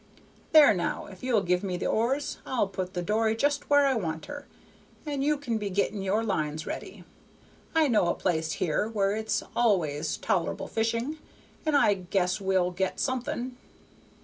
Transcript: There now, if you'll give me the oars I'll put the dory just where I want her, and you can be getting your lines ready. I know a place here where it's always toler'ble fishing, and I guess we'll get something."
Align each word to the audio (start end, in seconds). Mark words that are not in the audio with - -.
There 0.51 0.73
now, 0.73 1.05
if 1.05 1.21
you'll 1.21 1.43
give 1.43 1.61
me 1.63 1.77
the 1.77 1.85
oars 1.85 2.39
I'll 2.43 2.67
put 2.67 2.95
the 2.95 3.03
dory 3.03 3.35
just 3.35 3.69
where 3.69 3.85
I 3.85 3.93
want 3.93 4.25
her, 4.25 4.47
and 5.05 5.23
you 5.23 5.37
can 5.37 5.59
be 5.59 5.69
getting 5.69 6.01
your 6.01 6.23
lines 6.23 6.65
ready. 6.65 7.03
I 7.75 7.87
know 7.87 8.07
a 8.07 8.15
place 8.15 8.53
here 8.53 8.89
where 8.89 9.15
it's 9.15 9.43
always 9.55 10.17
toler'ble 10.17 10.69
fishing, 10.71 11.19
and 11.67 11.75
I 11.75 11.93
guess 11.93 12.41
we'll 12.41 12.71
get 12.71 12.99
something." 12.99 13.55